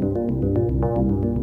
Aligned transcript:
Thank 0.00 1.24
you. 1.24 1.41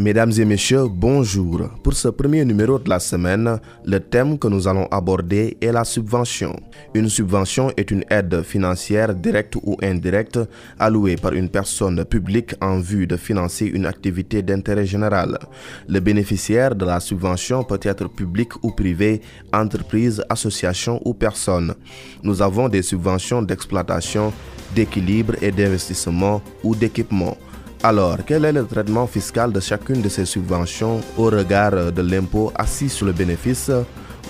Mesdames 0.00 0.30
et 0.38 0.44
messieurs, 0.44 0.86
bonjour. 0.88 1.70
Pour 1.82 1.92
ce 1.92 2.06
premier 2.06 2.44
numéro 2.44 2.78
de 2.78 2.88
la 2.88 3.00
semaine, 3.00 3.58
le 3.84 3.98
thème 3.98 4.38
que 4.38 4.46
nous 4.46 4.68
allons 4.68 4.86
aborder 4.92 5.56
est 5.60 5.72
la 5.72 5.82
subvention. 5.82 6.54
Une 6.94 7.08
subvention 7.08 7.72
est 7.76 7.90
une 7.90 8.04
aide 8.08 8.44
financière 8.44 9.12
directe 9.12 9.56
ou 9.56 9.76
indirecte 9.82 10.38
allouée 10.78 11.16
par 11.16 11.32
une 11.32 11.48
personne 11.48 12.04
publique 12.04 12.54
en 12.60 12.78
vue 12.78 13.08
de 13.08 13.16
financer 13.16 13.66
une 13.66 13.86
activité 13.86 14.40
d'intérêt 14.40 14.86
général. 14.86 15.36
Le 15.88 15.98
bénéficiaire 15.98 16.76
de 16.76 16.84
la 16.84 17.00
subvention 17.00 17.64
peut 17.64 17.80
être 17.82 18.08
public 18.08 18.50
ou 18.62 18.70
privé, 18.70 19.20
entreprise, 19.52 20.22
association 20.28 21.02
ou 21.04 21.12
personne. 21.12 21.74
Nous 22.22 22.40
avons 22.40 22.68
des 22.68 22.82
subventions 22.82 23.42
d'exploitation, 23.42 24.32
d'équilibre 24.76 25.34
et 25.42 25.50
d'investissement 25.50 26.40
ou 26.62 26.76
d'équipement. 26.76 27.36
Alors, 27.82 28.18
quel 28.26 28.44
est 28.44 28.52
le 28.52 28.66
traitement 28.66 29.06
fiscal 29.06 29.52
de 29.52 29.60
chacune 29.60 30.02
de 30.02 30.08
ces 30.08 30.24
subventions 30.24 31.00
au 31.16 31.26
regard 31.26 31.92
de 31.92 32.02
l'impôt 32.02 32.50
assis 32.56 32.88
sur 32.88 33.06
le 33.06 33.12
bénéfice? 33.12 33.70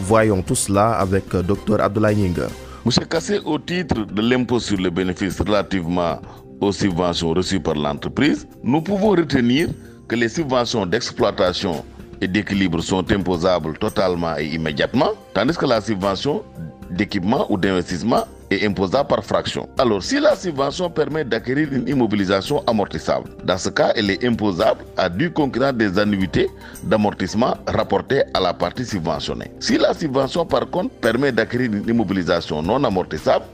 Voyons 0.02 0.42
tout 0.42 0.54
cela 0.54 0.98
avec 0.98 1.30
Dr 1.30 1.80
Abdoulaye 1.80 2.14
Nying. 2.16 2.36
Monsieur 2.84 3.06
Kassé, 3.06 3.40
au 3.44 3.58
titre 3.58 4.04
de 4.04 4.20
l'impôt 4.20 4.60
sur 4.60 4.76
le 4.76 4.90
bénéfice 4.90 5.40
relativement 5.40 6.20
aux 6.60 6.72
subventions 6.72 7.30
reçues 7.30 7.58
par 7.58 7.74
l'entreprise, 7.74 8.46
nous 8.62 8.82
pouvons 8.82 9.10
retenir 9.10 9.68
que 10.06 10.14
les 10.14 10.28
subventions 10.28 10.84
d'exploitation 10.84 11.84
et 12.20 12.28
d'équilibre 12.28 12.82
sont 12.82 13.10
imposables 13.10 13.78
totalement 13.78 14.36
et 14.36 14.46
immédiatement, 14.46 15.12
tandis 15.32 15.56
que 15.56 15.64
la 15.66 15.80
subvention 15.80 16.42
d'équipement 16.90 17.46
ou 17.50 17.58
d'investissement 17.58 18.24
est 18.50 18.64
imposable 18.64 19.08
par 19.08 19.24
fraction. 19.24 19.68
Alors, 19.78 20.02
si 20.02 20.18
la 20.20 20.34
subvention 20.34 20.88
permet 20.90 21.24
d'acquérir 21.24 21.68
une 21.72 21.86
immobilisation 21.88 22.62
amortissable, 22.66 23.30
dans 23.44 23.58
ce 23.58 23.68
cas, 23.68 23.92
elle 23.94 24.10
est 24.10 24.24
imposable 24.24 24.80
à 24.96 25.08
du 25.08 25.30
concurrent 25.30 25.72
des 25.72 25.98
annuités 25.98 26.48
d'amortissement 26.84 27.56
rapportées 27.66 28.22
à 28.32 28.40
la 28.40 28.54
partie 28.54 28.84
subventionnée. 28.86 29.50
Si 29.60 29.76
la 29.76 29.92
subvention, 29.92 30.46
par 30.46 30.68
contre, 30.70 30.94
permet 30.96 31.32
d'acquérir 31.32 31.72
une 31.72 31.88
immobilisation 31.88 32.62
non 32.62 32.82
amortissable, 32.84 33.44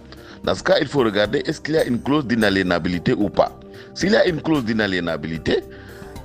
dans 0.44 0.54
ce 0.54 0.62
cas, 0.62 0.76
il 0.80 0.86
faut 0.86 1.00
regarder 1.00 1.42
est-ce 1.46 1.60
qu'il 1.60 1.74
y 1.74 1.78
a 1.78 1.84
une 1.84 2.00
clause 2.00 2.26
d'inaliénabilité 2.26 3.14
ou 3.14 3.30
pas. 3.30 3.58
S'il 3.94 4.12
y 4.12 4.16
a 4.16 4.26
une 4.26 4.42
clause 4.42 4.64
d'inaliénabilité, 4.64 5.64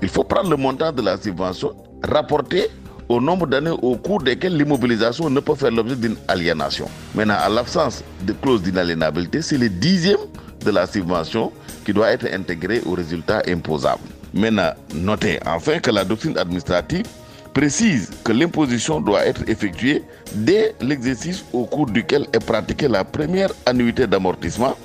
il 0.01 0.09
faut 0.09 0.23
prendre 0.23 0.49
le 0.49 0.57
montant 0.57 0.91
de 0.91 1.01
la 1.01 1.17
subvention 1.17 1.73
rapporté 2.03 2.67
au 3.09 3.19
nombre 3.19 3.47
d'années 3.47 3.73
au 3.81 3.95
cours 3.97 4.21
desquelles 4.21 4.55
l'immobilisation 4.55 5.29
ne 5.29 5.39
peut 5.39 5.55
faire 5.55 5.71
l'objet 5.71 5.95
d'une 5.95 6.15
aliénation. 6.27 6.87
Maintenant, 7.15 7.37
à 7.43 7.49
l'absence 7.49 8.03
de 8.21 8.33
clause 8.33 8.61
d'inaliénabilité, 8.61 9.41
c'est 9.41 9.57
le 9.57 9.67
dixième 9.67 10.19
de 10.63 10.71
la 10.71 10.85
subvention 10.85 11.51
qui 11.83 11.91
doit 11.91 12.11
être 12.11 12.27
intégré 12.31 12.81
au 12.85 12.91
résultat 12.91 13.41
imposable. 13.47 14.03
Maintenant, 14.31 14.71
notez 14.93 15.39
enfin 15.45 15.79
que 15.79 15.89
la 15.89 16.05
doctrine 16.05 16.37
administrative 16.37 17.05
précise 17.51 18.11
que 18.23 18.31
l'imposition 18.31 19.01
doit 19.01 19.25
être 19.25 19.41
effectuée 19.49 20.03
dès 20.35 20.75
l'exercice 20.79 21.43
au 21.51 21.65
cours 21.65 21.87
duquel 21.87 22.27
est 22.31 22.45
pratiquée 22.45 22.87
la 22.87 23.03
première 23.03 23.49
annuité 23.65 24.05
d'amortissement, 24.05 24.75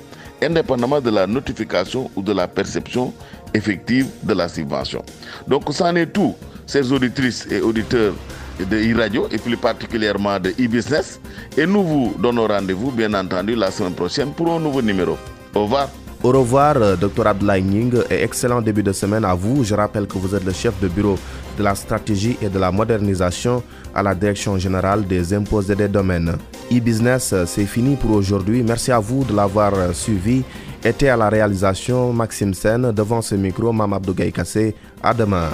indépendamment 0.41 0.99
de 0.99 1.11
la 1.11 1.27
notification 1.27 2.09
ou 2.15 2.23
de 2.23 2.33
la 2.33 2.47
perception 2.47 3.13
effective 3.53 4.07
de 4.23 4.33
la 4.33 4.49
subvention. 4.49 5.03
Donc, 5.47 5.71
c'en 5.71 5.95
est 5.95 6.07
tout 6.07 6.33
chers 6.67 6.91
auditrices 6.91 7.47
et 7.51 7.61
auditeurs 7.61 8.13
de 8.59 8.77
e-radio 8.93 9.27
et 9.31 9.37
plus 9.37 9.57
particulièrement 9.57 10.39
de 10.39 10.49
e-business. 10.51 11.19
Et 11.57 11.65
nous 11.65 11.83
vous 11.83 12.15
donnons 12.19 12.47
rendez-vous, 12.47 12.91
bien 12.91 13.13
entendu, 13.13 13.55
la 13.55 13.71
semaine 13.71 13.93
prochaine 13.93 14.31
pour 14.31 14.53
un 14.53 14.59
nouveau 14.59 14.81
numéro. 14.81 15.17
Au 15.53 15.63
revoir. 15.63 15.89
Au 16.23 16.31
revoir, 16.31 16.97
Dr 16.97 17.27
Abdoulaye 17.27 17.61
Ning, 17.61 17.93
et 18.09 18.23
excellent 18.23 18.61
début 18.61 18.81
de 18.81 18.91
semaine 18.93 19.25
à 19.25 19.35
vous. 19.35 19.63
Je 19.63 19.75
rappelle 19.75 20.07
que 20.07 20.17
vous 20.17 20.33
êtes 20.33 20.43
le 20.43 20.53
chef 20.53 20.73
de 20.81 20.87
bureau 20.87 21.19
de 21.57 21.63
la 21.63 21.75
stratégie 21.75 22.35
et 22.41 22.49
de 22.49 22.57
la 22.57 22.71
modernisation 22.71 23.61
à 23.93 24.01
la 24.01 24.15
Direction 24.15 24.57
générale 24.57 25.05
des 25.05 25.33
impôts 25.33 25.61
et 25.61 25.75
des 25.75 25.87
domaines. 25.87 26.35
E-business, 26.71 27.35
c'est 27.45 27.65
fini 27.65 27.95
pour 27.95 28.11
aujourd'hui. 28.11 28.63
Merci 28.63 28.91
à 28.91 28.99
vous 28.99 29.23
de 29.23 29.35
l'avoir 29.35 29.73
suivi. 29.93 30.43
Était 30.83 31.09
à 31.09 31.17
la 31.17 31.29
réalisation 31.29 32.11
Maxime 32.11 32.53
Sen 32.53 32.91
devant 32.91 33.21
ce 33.21 33.35
micro, 33.35 33.71
Mam 33.71 33.93
Abdou 33.93 34.13
Kassé. 34.13 34.73
À 35.03 35.13
demain. 35.13 35.49